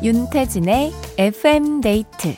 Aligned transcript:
윤태진의 0.00 0.92
FM 1.18 1.80
데이트 1.80 2.36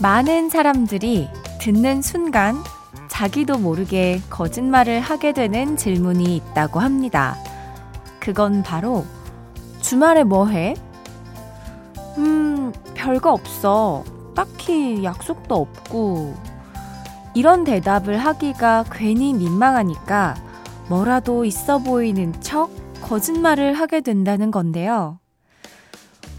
많은 0.00 0.48
사람들이 0.48 1.28
듣는 1.60 2.00
순간 2.00 2.56
자기도 3.08 3.58
모르게 3.58 4.22
거짓말을 4.30 5.00
하게 5.00 5.34
되는 5.34 5.76
질문이 5.76 6.36
있다고 6.36 6.80
합니다. 6.80 7.36
그건 8.18 8.62
바로 8.62 9.04
주말에 9.82 10.24
뭐 10.24 10.46
해? 10.46 10.74
음, 12.16 12.72
별거 12.94 13.30
없어. 13.30 14.04
딱히 14.34 15.04
약속도 15.04 15.54
없고. 15.54 16.49
이런 17.34 17.64
대답을 17.64 18.18
하기가 18.18 18.84
괜히 18.92 19.32
민망하니까 19.34 20.34
뭐라도 20.88 21.44
있어 21.44 21.78
보이는 21.78 22.40
척 22.40 22.70
거짓말을 23.02 23.74
하게 23.74 24.00
된다는 24.00 24.50
건데요. 24.50 25.18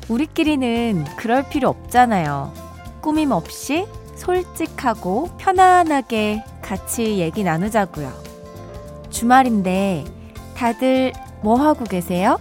우리끼리는 0.10 1.06
그럴 1.18 1.48
필요 1.48 1.70
없잖아요. 1.70 2.54
꾸밈 3.02 3.32
없이 3.32 3.88
솔직하고 4.16 5.30
편안하게 5.38 6.44
같이 6.62 7.20
얘기 7.20 7.44
나누자고요. 7.44 8.12
주말인데 9.10 10.06
다들 10.56 11.14
뭐 11.42 11.56
하고 11.56 11.86
계세요? 11.86 12.38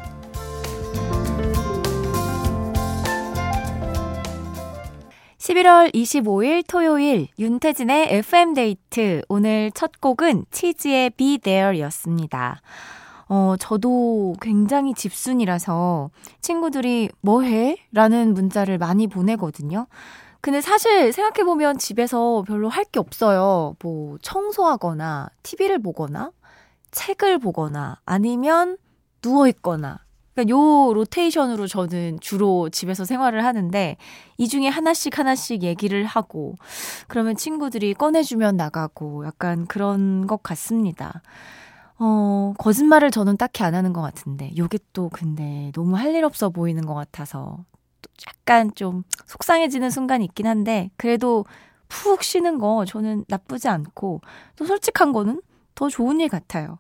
11월 5.41 5.91
25일 5.95 6.63
토요일 6.69 7.29
윤태진의 7.39 8.13
FM데이트. 8.13 9.23
오늘 9.31 9.71
첫 9.75 9.99
곡은 9.99 10.45
치즈의 10.51 11.09
Be 11.11 11.39
There 11.39 11.81
였습니다. 11.81 12.61
어, 13.27 13.55
저도 13.59 14.35
굉장히 14.43 14.93
집순이라서 14.93 16.11
친구들이 16.43 17.09
뭐 17.23 17.41
해? 17.41 17.77
라는 17.91 18.35
문자를 18.35 18.77
많이 18.77 19.07
보내거든요. 19.07 19.87
근데 20.43 20.61
사실 20.61 21.11
생각해보면 21.11 21.79
집에서 21.79 22.45
별로 22.47 22.69
할 22.69 22.85
게 22.85 23.01
없어요. 23.01 23.77
뭐 23.83 24.19
청소하거나, 24.21 25.31
TV를 25.43 25.79
보거나, 25.81 26.33
책을 26.91 27.39
보거나, 27.39 27.99
아니면 28.05 28.77
누워있거나. 29.25 30.01
그러니까 30.35 30.51
요 30.57 30.93
로테이션으로 30.95 31.67
저는 31.67 32.19
주로 32.21 32.69
집에서 32.71 33.05
생활을 33.05 33.45
하는데 33.45 33.97
이 34.39 34.49
중에 34.49 34.69
하나씩 34.69 35.19
하나씩 35.19 35.63
얘기를 35.63 36.05
하고 36.05 36.57
그러면 37.09 37.37
친구들이 37.37 37.95
꺼내주면 37.95 38.57
나가고 38.57 39.27
약간 39.27 39.67
그런 39.67 40.27
것 40.27 40.43
같습니다. 40.43 41.23
어, 41.99 42.55
거짓말을 42.59 43.11
저는 43.11 43.37
딱히 43.37 43.63
안 43.63 43.75
하는 43.75 43.93
것 43.93 44.01
같은데 44.03 44.53
요게 44.57 44.79
또 44.93 45.09
근데 45.11 45.71
너무 45.75 45.97
할 45.97 46.15
일 46.15 46.25
없어 46.25 46.49
보이는 46.51 46.85
것 46.87 46.95
같아서 46.95 47.59
약간 48.29 48.71
좀 48.75 49.03
속상해지는 49.27 49.91
순간이 49.91 50.25
있긴 50.27 50.47
한데 50.47 50.91
그래도 50.97 51.45
푹 51.89 52.23
쉬는 52.23 52.59
거 52.59 52.85
저는 52.87 53.25
나쁘지 53.29 53.69
않고 53.69 54.21
또 54.57 54.65
솔직한 54.65 55.13
거는 55.13 55.41
더 55.81 55.89
좋은 55.89 56.21
일 56.21 56.29
같아요. 56.29 56.79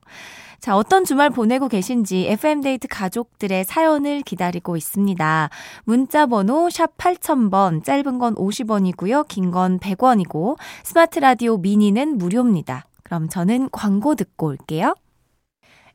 자, 0.60 0.76
어떤 0.76 1.04
주말 1.04 1.30
보내고 1.30 1.68
계신지 1.68 2.26
FM데이트 2.28 2.86
가족들의 2.86 3.64
사연을 3.64 4.20
기다리고 4.20 4.76
있습니다. 4.76 5.48
문자 5.84 6.26
번호 6.26 6.68
샵 6.68 6.98
8000번, 6.98 7.82
짧은 7.82 8.18
건 8.18 8.34
50원이고요. 8.34 9.26
긴 9.26 9.50
건 9.50 9.78
100원이고, 9.78 10.58
스마트 10.84 11.18
라디오 11.18 11.56
미니는 11.56 12.18
무료입니다. 12.18 12.84
그럼 13.02 13.30
저는 13.30 13.70
광고 13.72 14.14
듣고 14.14 14.48
올게요. 14.48 14.94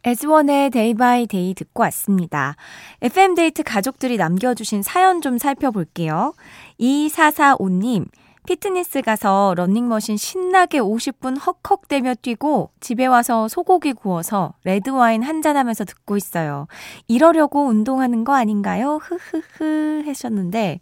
애즈원의 0.04 0.72
Day 0.72 0.96
By 0.96 1.28
Day 1.28 1.54
듣고 1.54 1.84
왔습니다. 1.84 2.56
FM데이트 3.02 3.62
가족들이 3.62 4.18
남겨주신 4.18 4.82
사연 4.82 5.22
좀 5.22 5.38
살펴볼게요. 5.38 6.34
2445님, 6.80 8.08
피트니스 8.46 9.02
가서 9.02 9.54
런닝머신 9.58 10.18
신나게 10.18 10.80
50분 10.80 11.38
헉헉대며 11.40 12.16
뛰고 12.22 12.72
집에 12.80 13.06
와서 13.06 13.48
소고기 13.48 13.94
구워서 13.94 14.54
레드와인 14.64 15.24
한잔하면서 15.24 15.86
듣고 15.86 16.18
있어요. 16.18 16.68
이러려고 17.08 17.66
운동하는 17.66 18.24
거 18.24 18.36
아닌가요? 18.36 19.00
흐흐흐 19.02 20.04
하셨는데 20.08 20.80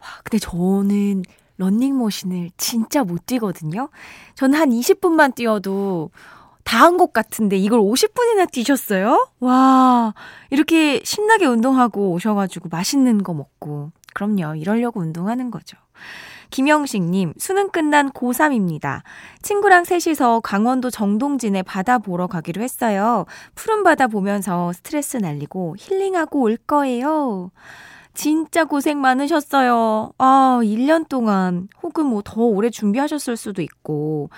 와, 0.00 0.06
근데 0.24 0.38
저는 0.38 1.22
런닝머신을 1.58 2.50
진짜 2.56 3.04
못 3.04 3.26
뛰거든요. 3.26 3.88
저는 4.34 4.58
한 4.58 4.70
20분만 4.70 5.34
뛰어도 5.34 6.10
다 6.64 6.84
한 6.84 6.96
것 6.96 7.12
같은데 7.12 7.56
이걸 7.56 7.80
50분이나 7.80 8.50
뛰셨어요? 8.50 9.28
와, 9.40 10.14
이렇게 10.50 11.00
신나게 11.04 11.44
운동하고 11.46 12.12
오셔가지고 12.12 12.68
맛있는 12.70 13.22
거 13.22 13.34
먹고. 13.34 13.90
그럼요. 14.14 14.54
이러려고 14.56 15.00
운동하는 15.00 15.50
거죠. 15.50 15.76
김영식님, 16.52 17.32
수능 17.38 17.70
끝난 17.70 18.10
고3입니다. 18.10 19.00
친구랑 19.40 19.84
셋이서 19.84 20.40
강원도 20.40 20.90
정동진에 20.90 21.62
바다 21.62 21.98
보러 21.98 22.26
가기로 22.26 22.62
했어요. 22.62 23.24
푸른 23.54 23.82
바다 23.82 24.06
보면서 24.06 24.70
스트레스 24.74 25.16
날리고 25.16 25.76
힐링하고 25.78 26.40
올 26.42 26.58
거예요. 26.58 27.50
진짜 28.12 28.66
고생 28.66 29.00
많으셨어요. 29.00 30.12
아, 30.18 30.60
1년 30.62 31.08
동안 31.08 31.68
혹은 31.82 32.04
뭐 32.04 32.20
더 32.22 32.42
오래 32.42 32.68
준비하셨을 32.68 33.38
수도 33.38 33.62
있고 33.62 34.28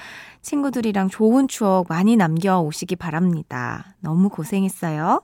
친구들이랑 0.42 1.08
좋은 1.08 1.48
추억 1.48 1.86
많이 1.88 2.16
남겨 2.16 2.60
오시기 2.60 2.94
바랍니다. 2.94 3.96
너무 3.98 4.28
고생했어요. 4.28 5.22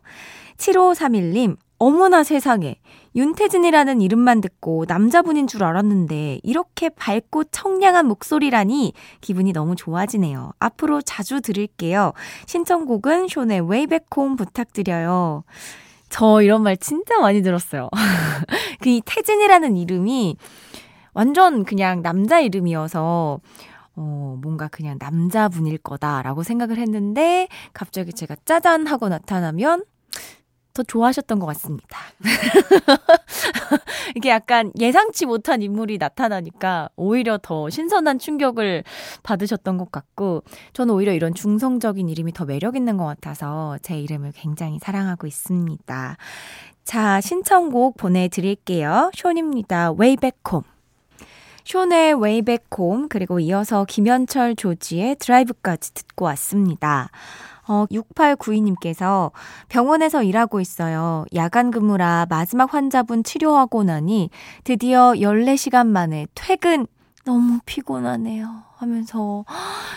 7531님, 0.56 1.56
어머나 1.80 2.24
세상에. 2.24 2.76
윤태진이라는 3.16 4.02
이름만 4.02 4.40
듣고 4.42 4.84
남자분인 4.86 5.46
줄 5.46 5.64
알았는데 5.64 6.40
이렇게 6.42 6.90
밝고 6.90 7.44
청량한 7.44 8.06
목소리라니 8.06 8.92
기분이 9.22 9.52
너무 9.52 9.74
좋아지네요. 9.76 10.52
앞으로 10.60 11.00
자주 11.00 11.40
들을게요. 11.40 12.12
신청곡은 12.46 13.28
쇼의 13.28 13.62
웨이백 13.68 14.06
홈 14.14 14.36
부탁드려요. 14.36 15.44
저 16.10 16.42
이런 16.42 16.62
말 16.62 16.76
진짜 16.76 17.18
많이 17.18 17.42
들었어요. 17.42 17.88
그 18.80 18.90
이 18.90 19.00
태진이라는 19.04 19.76
이름이 19.78 20.36
완전 21.14 21.64
그냥 21.64 22.02
남자 22.02 22.40
이름이어서 22.40 23.40
어, 23.96 24.38
뭔가 24.42 24.68
그냥 24.68 24.98
남자분일 25.00 25.78
거다라고 25.78 26.42
생각을 26.42 26.76
했는데 26.78 27.48
갑자기 27.72 28.12
제가 28.12 28.36
짜잔 28.44 28.86
하고 28.86 29.08
나타나면 29.08 29.84
더 30.72 30.82
좋아하셨던 30.82 31.38
것 31.38 31.46
같습니다. 31.46 31.98
이게 34.16 34.30
약간 34.30 34.72
예상치 34.78 35.26
못한 35.26 35.62
인물이 35.62 35.98
나타나니까 35.98 36.90
오히려 36.96 37.38
더 37.40 37.70
신선한 37.70 38.18
충격을 38.18 38.84
받으셨던 39.22 39.78
것 39.78 39.90
같고, 39.90 40.42
저는 40.72 40.94
오히려 40.94 41.12
이런 41.12 41.34
중성적인 41.34 42.08
이름이 42.08 42.32
더 42.32 42.44
매력 42.44 42.76
있는 42.76 42.96
것 42.96 43.04
같아서 43.04 43.78
제 43.82 43.98
이름을 43.98 44.32
굉장히 44.34 44.78
사랑하고 44.78 45.26
있습니다. 45.26 46.16
자, 46.84 47.20
신청곡 47.20 47.96
보내드릴게요. 47.96 49.10
쇼입니다. 49.14 49.92
Way 49.92 50.16
Back 50.16 50.40
Home. 50.50 50.79
Back 52.42 52.66
Home, 52.78 53.06
그리고 53.08 53.38
이어서 53.38 53.84
김현철 53.84 54.56
조지의 54.56 55.16
드라이브까지 55.16 55.94
듣고 55.94 56.24
왔습니다. 56.26 57.10
어, 57.68 57.86
6892님께서 57.90 59.30
병원에서 59.68 60.24
일하고 60.24 60.60
있어요. 60.60 61.24
야간 61.34 61.70
근무라 61.70 62.26
마지막 62.28 62.74
환자분 62.74 63.22
치료하고 63.22 63.84
나니 63.84 64.30
드디어 64.64 65.12
14시간 65.12 65.86
만에 65.86 66.26
퇴근. 66.34 66.86
너무 67.24 67.58
피곤하네요. 67.66 68.62
하면서 68.76 69.44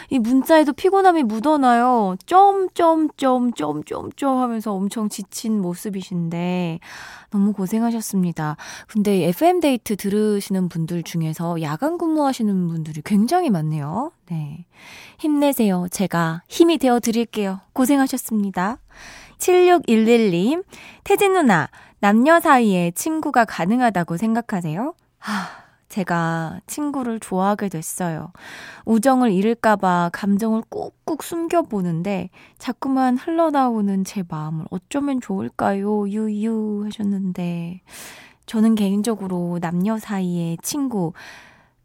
이 0.09 0.19
문자에도 0.19 0.73
피곤함이 0.73 1.23
묻어나요. 1.23 2.17
점점점점점점 2.25 4.39
하면서 4.39 4.73
엄청 4.73 5.07
지친 5.07 5.61
모습이신데 5.61 6.79
너무 7.31 7.53
고생하셨습니다. 7.53 8.57
근데 8.87 9.29
FM 9.29 9.61
데이트 9.61 9.95
들으시는 9.95 10.67
분들 10.67 11.03
중에서 11.03 11.61
야간 11.61 11.97
근무하시는 11.97 12.67
분들이 12.67 13.01
굉장히 13.03 13.49
많네요. 13.49 14.11
네. 14.29 14.65
힘내세요. 15.19 15.87
제가 15.89 16.41
힘이 16.49 16.77
되어 16.77 16.99
드릴게요. 16.99 17.61
고생하셨습니다. 17.71 18.79
7611님, 19.37 20.63
태진 21.03 21.33
누나, 21.33 21.69
남녀 21.99 22.39
사이에 22.39 22.91
친구가 22.91 23.45
가능하다고 23.45 24.17
생각하세요? 24.17 24.93
하, 25.19 25.31
제가 25.93 26.59
친구를 26.65 27.19
좋아하게 27.19 27.69
됐어요. 27.69 28.31
우정을 28.85 29.31
잃을까봐 29.31 30.09
감정을 30.11 30.63
꾹꾹 30.67 31.21
숨겨보는데 31.21 32.31
자꾸만 32.57 33.15
흘러나오는 33.15 34.03
제 34.03 34.23
마음을 34.27 34.65
어쩌면 34.71 35.21
좋을까요? 35.21 36.09
유유 36.09 36.85
하셨는데 36.85 37.81
저는 38.47 38.73
개인적으로 38.73 39.59
남녀 39.61 39.99
사이에 39.99 40.57
친구 40.63 41.13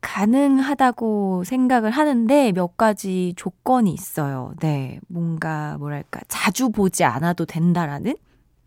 가능하다고 0.00 1.44
생각을 1.44 1.90
하는데 1.90 2.52
몇 2.52 2.78
가지 2.78 3.34
조건이 3.36 3.92
있어요. 3.92 4.54
네. 4.60 5.00
뭔가, 5.08 5.76
뭐랄까, 5.78 6.20
자주 6.28 6.70
보지 6.70 7.04
않아도 7.04 7.44
된다라는? 7.44 8.16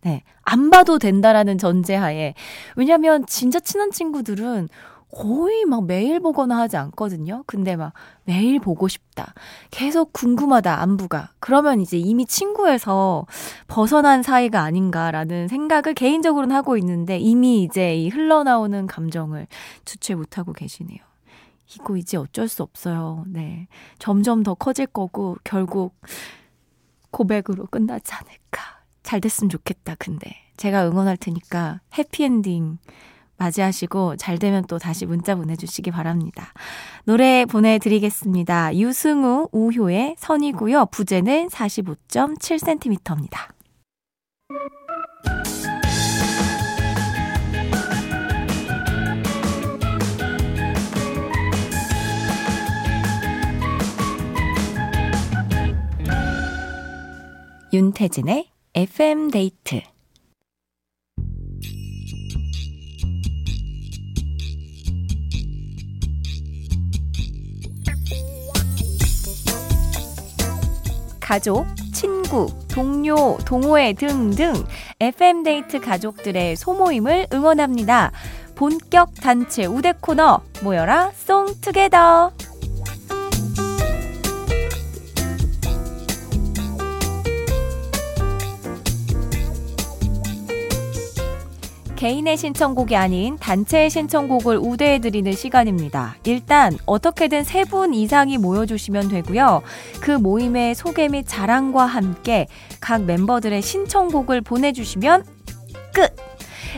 네. 0.02 0.24
안 0.44 0.70
봐도 0.70 1.00
된다라는 1.00 1.58
전제하에. 1.58 2.36
왜냐면 2.76 3.26
진짜 3.28 3.60
친한 3.60 3.92
친구들은 3.92 4.68
거의 5.12 5.66
막 5.66 5.86
매일 5.86 6.20
보거나 6.20 6.58
하지 6.58 6.78
않거든요. 6.78 7.44
근데 7.46 7.76
막 7.76 7.94
매일 8.24 8.60
보고 8.60 8.88
싶다. 8.88 9.34
계속 9.70 10.14
궁금하다, 10.14 10.82
안부가. 10.82 11.32
그러면 11.40 11.82
이제 11.82 11.98
이미 11.98 12.26
친구에서 12.26 13.26
벗어난 13.68 14.24
사이가 14.24 14.62
아닌가라는 14.62 15.48
생각을 15.48 15.94
개인적으로는 15.94 16.56
하고 16.56 16.78
있는데 16.78 17.18
이미 17.18 17.64
이제 17.64 17.96
이 17.96 18.10
흘러나오는 18.10 18.88
감정을 18.88 19.48
주체 19.86 20.16
못하고 20.16 20.54
계시네요. 20.54 21.00
이거 21.76 21.98
이제 21.98 22.18
어쩔 22.18 22.48
수 22.48 22.64
없어요. 22.64 23.24
네. 23.28 23.68
점점 24.00 24.44
더 24.44 24.54
커질 24.54 24.88
거고 24.88 25.38
결국 25.44 25.96
고백으로 27.12 27.66
끝나지 27.68 28.14
않을까. 28.14 28.82
잘 29.04 29.22
됐으면 29.22 29.50
좋겠다, 29.50 29.96
근데. 30.00 30.36
제가 30.58 30.88
응원할 30.88 31.18
테니까 31.18 31.82
해피엔딩 31.98 32.78
맞이하시고 33.42 34.18
잘 34.18 34.38
되면 34.38 34.64
또 34.68 34.78
다시 34.78 35.06
문자 35.06 35.36
보내주시기 35.36 35.92
바랍니다. 35.92 36.54
노래 37.06 37.46
보내드리겠습니다. 37.46 38.78
유승우, 38.78 39.50
우효의 39.52 40.16
선이고요. 40.18 40.88
부제는 40.88 41.50
45.7cm입니다. 41.50 43.50
윤태진의 57.74 58.50
FM 58.76 59.32
데이트 59.32 59.82
가족, 71.32 71.66
친구, 71.94 72.50
동료, 72.68 73.38
동호회 73.46 73.94
등등 73.94 74.52
FM데이트 75.00 75.80
가족들의 75.80 76.58
소모임을 76.58 77.28
응원합니다. 77.32 78.12
본격 78.54 79.14
단체 79.14 79.66
우대 79.66 79.94
코너 79.98 80.42
모여라 80.62 81.12
송투게더 81.16 82.34
개인의 92.02 92.36
신청곡이 92.36 92.96
아닌 92.96 93.38
단체의 93.38 93.92
신청곡을 93.92 94.58
우대해드리는 94.58 95.32
시간입니다. 95.34 96.16
일단 96.24 96.76
어떻게든 96.88 97.44
세 97.44 97.64
분 97.66 97.94
이상이 97.94 98.40
모여주시면 98.40 99.10
되고요. 99.10 99.62
그 100.02 100.10
모임의 100.10 100.74
소개 100.74 101.08
및 101.08 101.26
자랑과 101.28 101.86
함께 101.86 102.48
각 102.80 103.04
멤버들의 103.04 103.62
신청곡을 103.62 104.42
보내주시면 104.42 105.26
끝! 105.94 106.16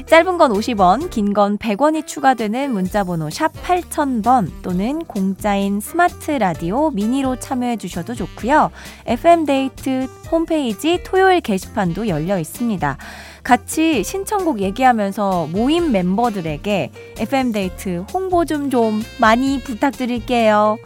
짧은 0.08 0.38
건 0.40 0.52
50원, 0.52 1.10
긴 1.10 1.34
건 1.34 1.58
100원이 1.58 2.06
추가되는 2.06 2.74
문자번호 2.74 3.30
샵 3.30 3.54
8000번 3.54 4.52
또는 4.62 5.06
공짜인 5.06 5.80
스마트 5.80 6.32
라디오 6.32 6.90
미니로 6.90 7.38
참여해 7.40 7.78
주셔도 7.78 8.14
좋고요. 8.14 8.72
FM데이트 9.06 10.08
홈페이지 10.32 11.00
토요일 11.06 11.40
게시판도 11.42 12.10
열려 12.10 12.38
있습니다. 12.40 12.98
같이 13.44 14.04
신청곡 14.04 14.62
얘기하면서 14.62 15.48
모임 15.52 15.92
멤버들에게 15.92 16.92
FM데이트 17.20 18.06
홍보 18.14 18.46
좀좀 18.46 19.02
많이 19.20 19.60
부탁드릴게요. 19.60 20.78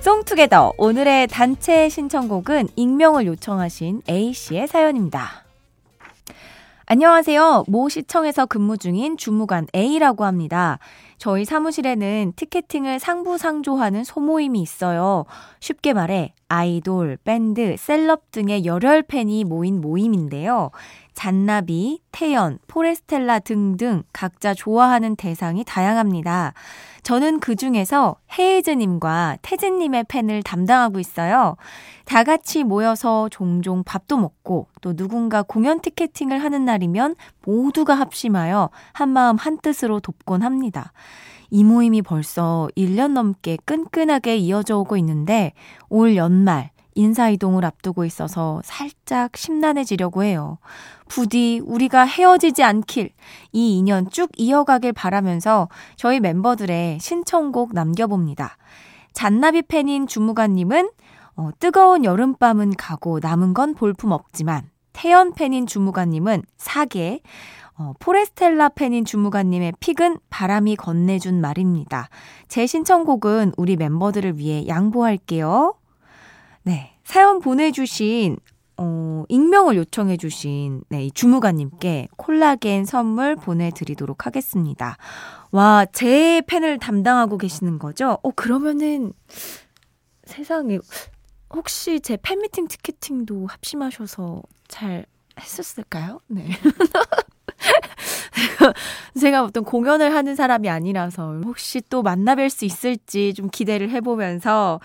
송투게더 0.00 0.72
오늘의 0.78 1.28
단체 1.28 1.88
신청곡은 1.88 2.70
익명을 2.74 3.26
요청하신 3.26 4.02
A씨의 4.08 4.66
사연입니다. 4.66 5.44
안녕하세요. 6.86 7.64
모 7.68 7.88
시청에서 7.88 8.46
근무 8.46 8.76
중인 8.76 9.16
주무관 9.16 9.68
A라고 9.74 10.24
합니다. 10.24 10.80
저희 11.16 11.44
사무실에는 11.44 12.32
티켓팅을 12.34 12.98
상부상조하는 12.98 14.02
소모임이 14.02 14.60
있어요. 14.60 15.24
쉽게 15.60 15.92
말해 15.92 16.34
아이돌, 16.48 17.16
밴드, 17.22 17.76
셀럽 17.78 18.32
등의 18.32 18.66
열혈 18.66 19.04
팬이 19.04 19.44
모인 19.44 19.80
모임인데요. 19.80 20.70
잔나비, 21.14 22.00
태연, 22.10 22.58
포레스텔라 22.66 23.40
등등 23.40 24.02
각자 24.12 24.54
좋아하는 24.54 25.16
대상이 25.16 25.64
다양합니다. 25.64 26.54
저는 27.02 27.40
그 27.40 27.56
중에서 27.56 28.16
헤이즈님과 28.38 29.38
태진님의 29.42 30.04
팬을 30.08 30.42
담당하고 30.42 31.00
있어요. 31.00 31.56
다 32.04 32.24
같이 32.24 32.64
모여서 32.64 33.28
종종 33.30 33.82
밥도 33.82 34.16
먹고 34.16 34.68
또 34.80 34.94
누군가 34.94 35.42
공연 35.42 35.80
티켓팅을 35.80 36.42
하는 36.42 36.64
날이면 36.64 37.16
모두가 37.44 37.94
합심하여 37.94 38.70
한마음 38.92 39.36
한뜻으로 39.36 40.00
돕곤 40.00 40.42
합니다. 40.42 40.92
이 41.50 41.64
모임이 41.64 42.00
벌써 42.02 42.68
1년 42.76 43.12
넘게 43.12 43.58
끈끈하게 43.66 44.38
이어져 44.38 44.78
오고 44.78 44.96
있는데 44.96 45.52
올 45.90 46.16
연말 46.16 46.70
인사이동을 46.94 47.64
앞두고 47.64 48.04
있어서 48.04 48.60
살짝 48.64 49.36
심란해지려고 49.36 50.24
해요. 50.24 50.58
부디 51.08 51.60
우리가 51.64 52.04
헤어지지 52.04 52.62
않길 52.62 53.10
이 53.52 53.78
인연 53.78 54.10
쭉 54.10 54.30
이어가길 54.36 54.92
바라면서 54.92 55.68
저희 55.96 56.20
멤버들의 56.20 57.00
신청곡 57.00 57.74
남겨봅니다. 57.74 58.56
잔나비 59.12 59.62
팬인 59.62 60.06
주무관님은 60.06 60.90
어, 61.36 61.50
뜨거운 61.58 62.04
여름밤은 62.04 62.74
가고 62.76 63.18
남은 63.20 63.54
건 63.54 63.74
볼품 63.74 64.12
없지만 64.12 64.70
태연 64.92 65.32
팬인 65.32 65.66
주무관님은 65.66 66.42
사계, 66.58 67.20
어, 67.76 67.94
포레스텔라 67.98 68.70
팬인 68.70 69.04
주무관님의 69.04 69.72
픽은 69.80 70.18
바람이 70.30 70.76
건네준 70.76 71.40
말입니다. 71.40 72.08
제 72.48 72.66
신청곡은 72.66 73.52
우리 73.56 73.76
멤버들을 73.76 74.38
위해 74.38 74.66
양보할게요. 74.66 75.74
네. 76.64 76.92
사연 77.04 77.40
보내주신, 77.40 78.38
어, 78.76 79.24
익명을 79.28 79.76
요청해주신, 79.76 80.84
네, 80.88 81.06
이 81.06 81.10
주무관님께 81.10 82.08
콜라겐 82.16 82.84
선물 82.84 83.36
보내드리도록 83.36 84.26
하겠습니다. 84.26 84.96
와, 85.50 85.84
제 85.92 86.42
팬을 86.46 86.78
담당하고 86.78 87.38
계시는 87.38 87.78
거죠? 87.78 88.18
어, 88.22 88.30
그러면은, 88.30 89.12
세상에, 90.24 90.78
혹시 91.50 92.00
제 92.00 92.16
팬미팅 92.22 92.68
티켓팅도 92.68 93.46
합심하셔서 93.46 94.42
잘 94.68 95.04
했었을까요? 95.38 96.20
네. 96.28 96.48
제가 99.20 99.44
어떤 99.44 99.64
공연을 99.64 100.14
하는 100.14 100.34
사람이 100.34 100.70
아니라서 100.70 101.40
혹시 101.44 101.82
또 101.90 102.02
만나뵐 102.02 102.48
수 102.48 102.64
있을지 102.64 103.34
좀 103.34 103.50
기대를 103.50 103.90
해보면서 103.90 104.80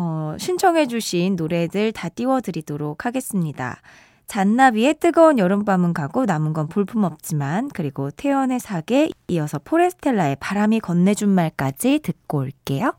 어, 0.00 0.36
신청해주신 0.38 1.34
노래들 1.34 1.90
다 1.90 2.08
띄워드리도록 2.08 3.04
하겠습니다. 3.04 3.80
잔나비의 4.28 4.94
뜨거운 5.00 5.38
여름밤은 5.38 5.92
가고 5.92 6.24
남은 6.24 6.52
건 6.52 6.68
볼품없지만 6.68 7.70
그리고 7.74 8.12
태연의 8.12 8.60
사계 8.60 9.10
이어서 9.26 9.58
포레스텔라의 9.58 10.36
바람이 10.38 10.78
건네준 10.78 11.28
말까지 11.28 11.98
듣고 11.98 12.38
올게요. 12.38 12.92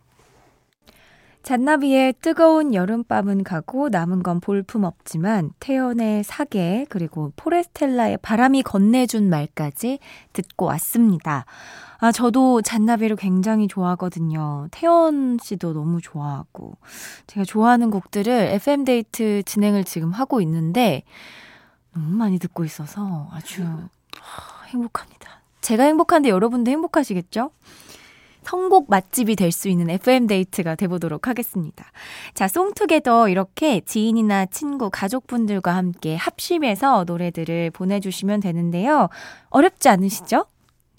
잔나비의 1.49 2.13
뜨거운 2.21 2.75
여름밤은 2.75 3.43
가고 3.43 3.89
남은 3.89 4.21
건 4.21 4.39
볼품없지만 4.39 5.49
태연의 5.59 6.23
사계 6.23 6.85
그리고 6.89 7.33
포레스텔라의 7.37 8.19
바람이 8.21 8.61
건네준 8.61 9.31
말까지 9.31 9.97
듣고 10.31 10.65
왔습니다. 10.65 11.45
아, 11.97 12.11
저도 12.11 12.61
잔나비를 12.61 13.15
굉장히 13.15 13.67
좋아하거든요. 13.67 14.67
태연 14.69 15.39
씨도 15.41 15.73
너무 15.73 16.01
좋아하고. 16.01 16.77
제가 17.25 17.45
좋아하는 17.45 17.89
곡들을 17.89 18.31
FM데이트 18.31 19.41
진행을 19.41 19.85
지금 19.85 20.11
하고 20.11 20.41
있는데, 20.41 21.01
너무 21.95 22.15
많이 22.15 22.37
듣고 22.37 22.63
있어서 22.63 23.27
아주 23.31 23.65
행복합니다. 24.69 25.41
제가 25.61 25.85
행복한데 25.85 26.29
여러분도 26.29 26.69
행복하시겠죠? 26.69 27.49
선곡 28.43 28.89
맛집이 28.89 29.35
될 29.35 29.51
수 29.51 29.69
있는 29.69 29.89
FM데이트가 29.89 30.75
돼보도록 30.75 31.27
하겠습니다. 31.27 31.85
자, 32.33 32.47
송투게더 32.47 33.29
이렇게 33.29 33.81
지인이나 33.81 34.45
친구, 34.47 34.89
가족분들과 34.89 35.75
함께 35.75 36.15
합심해서 36.15 37.03
노래들을 37.05 37.71
보내주시면 37.71 38.39
되는데요. 38.39 39.09
어렵지 39.49 39.89
않으시죠? 39.89 40.45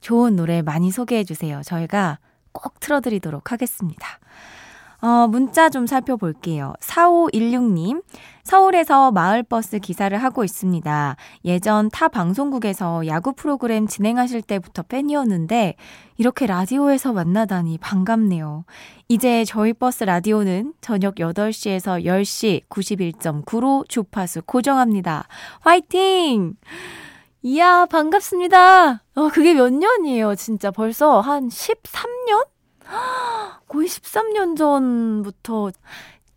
좋은 0.00 0.36
노래 0.36 0.62
많이 0.62 0.90
소개해 0.90 1.24
주세요. 1.24 1.60
저희가 1.64 2.18
꼭 2.52 2.78
틀어드리도록 2.80 3.52
하겠습니다. 3.52 4.06
어, 5.02 5.26
문자 5.28 5.70
좀 5.70 5.86
살펴볼게요. 5.86 6.74
4516님, 6.80 8.02
서울에서 8.42 9.12
마을버스 9.12 9.78
기사를 9.78 10.16
하고 10.22 10.44
있습니다. 10.44 11.16
예전 11.46 11.88
타 11.90 12.08
방송국에서 12.08 13.06
야구 13.06 13.32
프로그램 13.32 13.86
진행하실 13.86 14.42
때부터 14.42 14.82
팬이었는데, 14.82 15.76
이렇게 16.18 16.46
라디오에서 16.46 17.12
만나다니 17.14 17.78
반갑네요. 17.78 18.64
이제 19.08 19.44
저희 19.46 19.72
버스 19.72 20.04
라디오는 20.04 20.74
저녁 20.82 21.14
8시에서 21.14 22.04
10시 22.04 22.68
91.9로 22.68 23.88
주파수 23.88 24.42
고정합니다. 24.42 25.26
화이팅! 25.60 26.56
이야, 27.42 27.86
반갑습니다. 27.86 29.02
어, 29.14 29.28
그게 29.32 29.54
몇 29.54 29.72
년이에요, 29.72 30.34
진짜. 30.34 30.70
벌써 30.70 31.20
한 31.20 31.48
13년? 31.48 32.44
거의 33.68 33.88
13년 33.88 34.56
전부터 34.56 35.70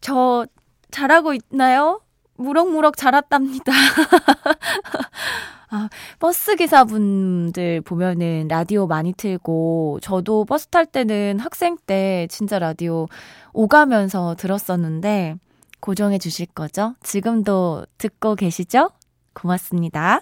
저 0.02 0.46
잘하고 0.92 1.34
있나요? 1.34 2.02
무럭무럭 2.36 2.98
자랐답니다. 2.98 3.72
아, 5.70 5.90
버스 6.20 6.56
기사분들 6.56 7.82
보면은 7.82 8.48
라디오 8.48 8.86
많이 8.86 9.12
틀고, 9.14 10.00
저도 10.04 10.46
버스 10.46 10.68
탈 10.68 10.86
때는 10.86 11.40
학생 11.40 11.78
때 11.88 12.28
진짜 12.30 12.60
라디오 12.60 13.08
오가면서 13.54 14.36
들었었는데, 14.36 15.36
고정해 15.80 16.20
주실 16.20 16.46
거죠? 16.46 16.94
지금도 17.02 17.88
듣고 17.98 18.36
계시죠? 18.36 18.92
고맙습니다. 19.34 20.22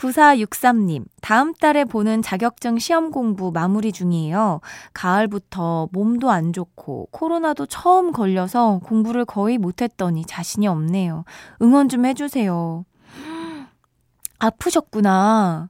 9463님, 0.00 1.04
다음 1.20 1.52
달에 1.52 1.84
보는 1.84 2.22
자격증 2.22 2.78
시험 2.78 3.10
공부 3.10 3.50
마무리 3.52 3.92
중이에요. 3.92 4.60
가을부터 4.94 5.88
몸도 5.92 6.30
안 6.30 6.52
좋고 6.52 7.08
코로나도 7.10 7.66
처음 7.66 8.12
걸려서 8.12 8.80
공부를 8.84 9.26
거의 9.26 9.58
못했더니 9.58 10.24
자신이 10.24 10.66
없네요. 10.66 11.24
응원 11.60 11.88
좀 11.88 12.06
해주세요. 12.06 12.84
아프셨구나. 14.38 15.68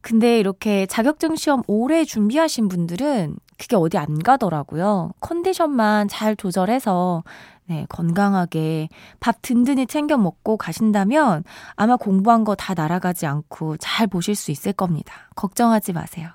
근데 0.00 0.38
이렇게 0.38 0.86
자격증 0.86 1.34
시험 1.34 1.62
오래 1.66 2.04
준비하신 2.04 2.68
분들은 2.68 3.36
그게 3.58 3.74
어디 3.74 3.98
안 3.98 4.20
가더라고요. 4.20 5.10
컨디션만 5.18 6.06
잘 6.06 6.36
조절해서 6.36 7.24
네, 7.68 7.84
건강하게 7.88 8.88
밥 9.20 9.42
든든히 9.42 9.86
챙겨 9.86 10.16
먹고 10.16 10.56
가신다면 10.56 11.42
아마 11.74 11.96
공부한 11.96 12.44
거 12.44 12.54
다 12.54 12.74
날아가지 12.74 13.26
않고 13.26 13.76
잘 13.78 14.06
보실 14.06 14.34
수 14.36 14.50
있을 14.50 14.72
겁니다. 14.72 15.12
걱정하지 15.34 15.92
마세요. 15.92 16.28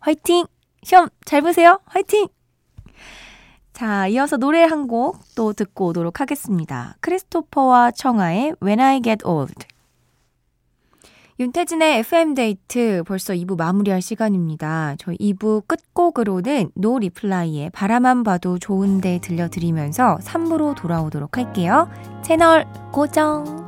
화이팅! 0.00 0.46
시험 0.82 1.08
잘 1.24 1.42
보세요. 1.42 1.80
화이팅! 1.86 2.28
자, 3.72 4.06
이어서 4.08 4.36
노래 4.36 4.64
한 4.64 4.88
곡 4.88 5.20
또 5.36 5.52
듣고 5.52 5.86
오도록 5.88 6.20
하겠습니다. 6.20 6.96
크리스토퍼와 7.00 7.92
청하의 7.92 8.54
When 8.62 8.80
I 8.80 9.00
Get 9.02 9.24
Old. 9.26 9.54
윤태진의 11.40 11.98
FM데이트 12.00 13.04
벌써 13.06 13.32
2부 13.32 13.56
마무리할 13.56 14.02
시간입니다. 14.02 14.96
저희 14.98 15.16
2부 15.18 15.68
끝곡으로는 15.68 16.72
노 16.74 16.98
리플라이의 16.98 17.70
바라만 17.70 18.24
봐도 18.24 18.58
좋은데 18.58 19.20
들려드리면서 19.22 20.18
3부로 20.20 20.74
돌아오도록 20.74 21.38
할게요. 21.38 21.88
채널 22.24 22.66
고정! 22.90 23.67